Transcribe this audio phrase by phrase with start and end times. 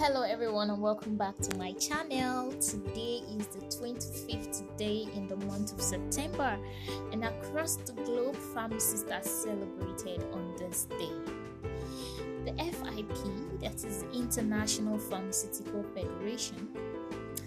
[0.00, 2.52] Hello, everyone, and welcome back to my channel.
[2.52, 6.56] Today is the 25th day in the month of September,
[7.10, 11.10] and across the globe, pharmacists are celebrated on this day.
[12.44, 16.68] The FIP, that is the International Pharmaceutical Federation,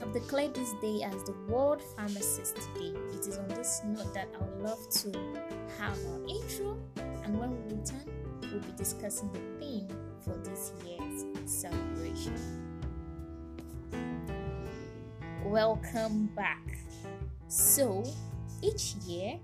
[0.01, 2.93] have declared this day as the World Pharmacist Day.
[3.13, 5.11] It is on this note that I would love to
[5.79, 6.77] have our intro,
[7.23, 8.11] and when we return,
[8.41, 9.87] we'll be discussing the theme
[10.19, 12.33] for this year's celebration.
[15.43, 16.77] Welcome back.
[17.49, 18.05] So,
[18.61, 19.37] each year,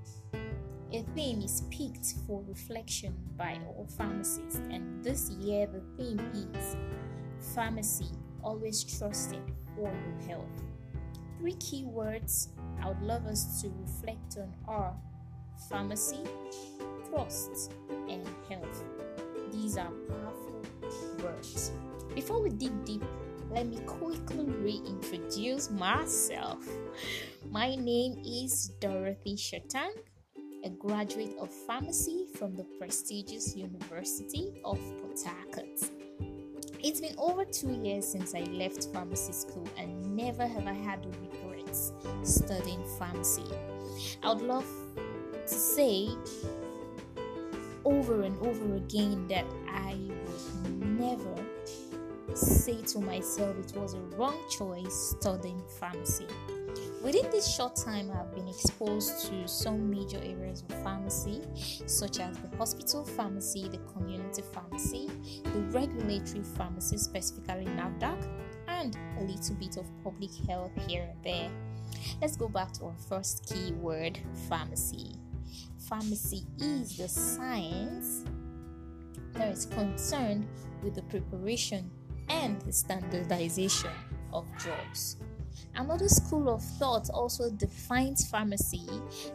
[0.94, 6.20] a theme is picked for reflection by all pharmacists, and this year the theme
[6.56, 6.78] is
[7.54, 8.08] Pharmacy
[8.42, 9.42] Always Trusted
[9.76, 10.64] for Your Health.
[11.40, 12.50] Three key words
[12.82, 14.96] I would love us to reflect on are
[15.70, 16.24] pharmacy,
[17.10, 17.74] trust,
[18.08, 18.84] and health.
[19.52, 20.62] These are powerful
[21.24, 21.72] words.
[22.14, 23.04] Before we dig deep,
[23.52, 26.66] let me quickly reintroduce myself.
[27.50, 29.92] My name is Dorothy Shatang,
[30.64, 35.92] a graduate of pharmacy from the prestigious University of Port Harcourt.
[36.84, 41.06] It's been over two years since I left pharmacy school, and never have I had
[41.22, 43.46] regrets studying pharmacy.
[44.24, 46.10] I would love to say
[47.88, 51.36] over and over again that I would never
[52.34, 56.28] say to myself it was a wrong choice studying pharmacy.
[57.02, 61.42] Within this short time, I've been exposed to some major areas of pharmacy,
[61.86, 65.10] such as the hospital pharmacy, the community pharmacy,
[65.46, 68.28] the regulatory pharmacy, specifically NAFDAC,
[68.68, 71.50] and a little bit of public health here and there.
[72.20, 75.16] Let's go back to our first key word pharmacy
[75.88, 78.26] pharmacy is the science
[79.34, 80.46] that is concerned
[80.84, 81.90] with the preparation
[82.30, 83.92] and the standardization
[84.34, 85.18] of drugs.
[85.76, 88.86] Another school of thought also defines pharmacy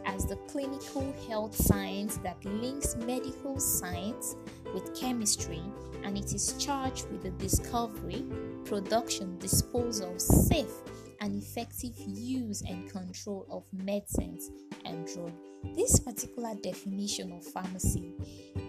[0.05, 4.35] as the clinical health science that links medical science
[4.73, 5.61] with chemistry
[6.03, 8.25] and it is charged with the discovery,
[8.65, 10.83] production, disposal, safe,
[11.23, 14.51] and effective use and control of medicines
[14.83, 15.31] and drugs.
[15.73, 18.11] This particular definition of pharmacy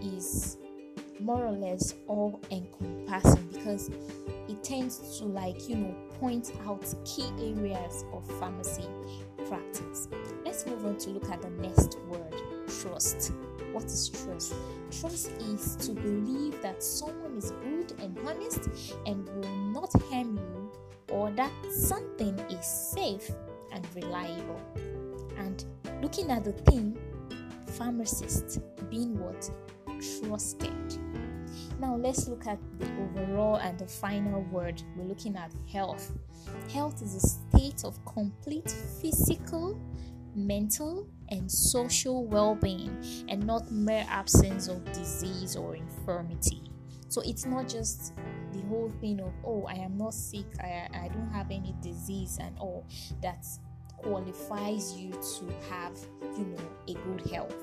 [0.01, 0.57] is
[1.19, 3.89] more or less all encompassing because
[4.47, 8.87] it tends to like you know point out key areas of pharmacy
[9.49, 10.07] practice.
[10.45, 12.33] Let's move on to look at the next word
[12.81, 13.33] trust.
[13.73, 14.53] What is trust?
[15.01, 18.69] Trust is to believe that someone is good and honest
[19.05, 20.64] and will not harm you
[21.25, 23.31] or that something is safe
[23.71, 24.61] and reliable
[25.39, 25.65] and
[25.99, 26.95] looking at the theme
[27.65, 28.59] pharmacist
[28.91, 29.49] being what
[30.21, 30.99] trusted
[31.79, 34.81] now let's look at the overall and the final word.
[34.95, 36.11] We're looking at health.
[36.71, 38.71] Health is a state of complete
[39.01, 39.79] physical,
[40.35, 42.97] mental, and social well being,
[43.27, 46.61] and not mere absence of disease or infirmity.
[47.15, 48.11] So it's not just
[48.51, 52.39] the whole thing of, oh, I am not sick, I, I don't have any disease,
[52.41, 52.85] and all
[53.21, 53.45] that
[53.95, 55.97] qualifies you to have,
[56.37, 57.55] you know, a good health.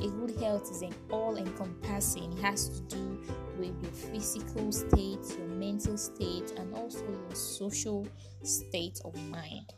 [0.00, 3.20] A good health is an all encompassing, it has to do
[3.58, 8.06] with your physical state, your mental state, and also your social
[8.44, 9.72] state of mind.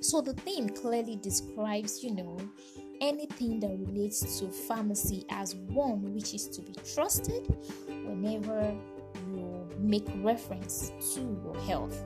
[0.00, 2.38] So the theme clearly describes, you know,
[3.02, 7.54] anything that relates to pharmacy as one which is to be trusted
[7.88, 8.74] whenever
[9.34, 12.00] you make reference to your health.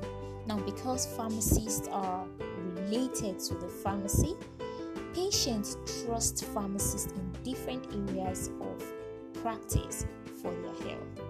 [0.46, 4.34] Now, because pharmacists are related to the pharmacy,
[5.12, 10.06] patients trust pharmacists in different areas of practice
[10.40, 11.20] for their health.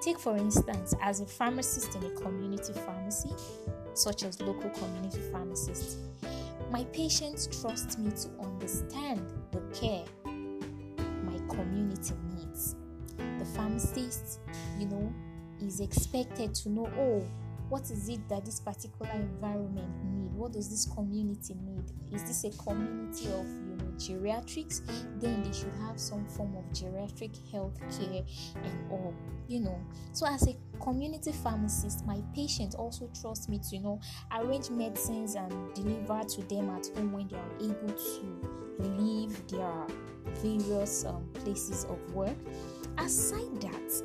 [0.00, 3.30] Take, for instance, as a pharmacist in a community pharmacy,
[3.94, 5.96] such as local community pharmacists,
[6.70, 9.20] my patients trust me to understand
[9.52, 10.04] the care
[11.24, 12.76] my community needs.
[13.16, 14.40] The pharmacist,
[14.78, 15.12] you know,
[15.60, 17.26] is expected to know, oh,
[17.68, 20.32] what is it that this particular environment need?
[20.32, 21.84] What does this community need?
[22.14, 23.46] Is this a community of
[23.96, 24.82] geriatrics?
[25.20, 28.22] Then they should have some form of geriatric health care
[28.62, 29.14] and all,
[29.48, 29.78] you know.
[30.12, 34.00] So as a community pharmacist, my patients also trust me to you know
[34.32, 39.86] arrange medicines and deliver to them at home when they are able to leave their
[40.42, 42.36] various um, places of work.
[42.98, 44.02] Aside that,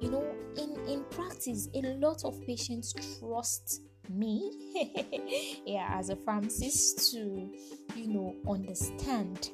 [0.00, 0.24] you know
[0.58, 4.52] in in practice a lot of patients trust me
[5.66, 7.48] yeah as a pharmacist to
[7.94, 9.50] you know understand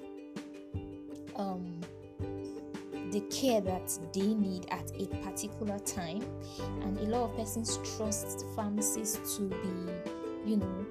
[1.37, 1.81] um
[3.11, 6.23] the care that they need at a particular time.
[6.83, 10.87] And a lot of persons trust pharmacists to be, you know,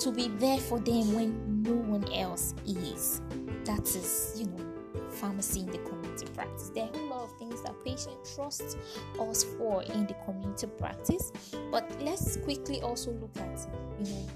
[0.00, 3.20] to be there for them when no one else is.
[3.64, 6.70] That is, you know, pharmacy in the community practice.
[6.74, 8.76] There are a lot of things that patients trust
[9.20, 11.32] us for in the community practice.
[11.70, 13.68] But let's quickly also look at,
[14.00, 14.26] you know,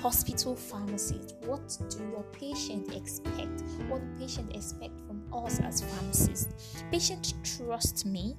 [0.00, 1.34] hospital pharmacies.
[1.44, 3.62] What do your patient expect?
[3.88, 6.82] What do patient expect from us as pharmacists?
[6.90, 8.36] Patient trust me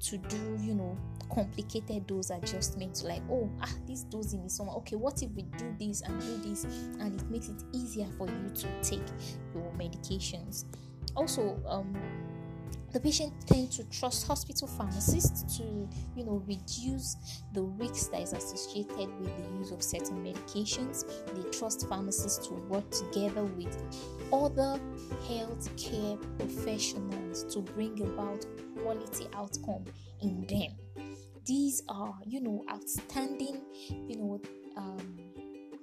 [0.00, 0.96] to do, you know,
[1.32, 5.74] complicated dose adjustments like oh ah this dosing is someone okay what if we do
[5.78, 9.02] this and do this and it makes it easier for you to take
[9.54, 10.64] your medications
[11.14, 11.94] also um
[12.92, 17.16] the patient tend to trust hospital pharmacists to you know reduce
[17.52, 21.04] the risk that is associated with the use of certain medications.
[21.34, 23.76] They trust pharmacists to work together with
[24.32, 24.80] other
[25.26, 28.46] healthcare professionals to bring about
[28.80, 29.84] quality outcome
[30.22, 31.06] in them.
[31.44, 34.40] These are you know outstanding you know
[34.76, 35.18] um,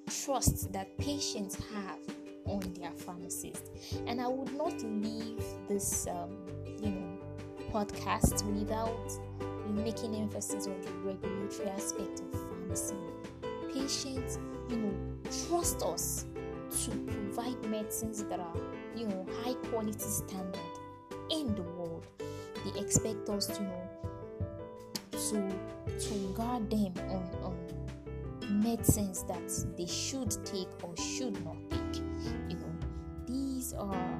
[0.10, 2.00] trust that patients have
[2.48, 3.72] on their pharmacist
[4.06, 6.38] and i would not leave this um,
[6.82, 7.18] you know
[7.72, 9.12] podcast without
[9.84, 12.96] making emphasis on the regulatory aspect of pharmacy.
[13.74, 14.40] Patients,
[14.70, 14.94] you know,
[15.48, 16.26] trust us
[16.84, 18.58] to provide medicines that are,
[18.96, 20.60] you know, high quality standard
[21.30, 22.06] in the world.
[22.20, 23.90] They expect us, you know,
[25.12, 25.56] to
[26.00, 32.02] to guard them on, on medicines that they should take or should not take.
[32.50, 32.74] You know,
[33.28, 34.20] these are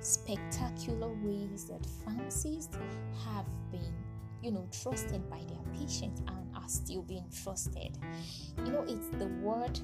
[0.00, 2.76] spectacular ways that pharmacists
[3.24, 3.94] have been,
[4.42, 7.96] you know, trusted by their patients and are still being trusted.
[8.64, 9.80] You know, it's the World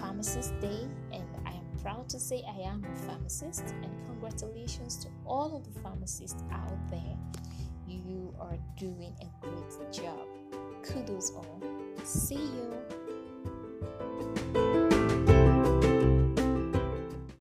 [0.00, 3.64] Pharmacist Day, and I am proud to say I am a pharmacist.
[3.82, 7.16] And congratulations to all of the pharmacists out there.
[7.86, 10.26] You are doing a great job.
[10.82, 11.60] Kudos all.
[12.04, 13.03] See you.